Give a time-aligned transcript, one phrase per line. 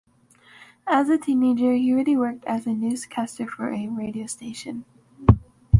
[0.87, 4.83] As a teenager he already worked as a newscaster for a radio station.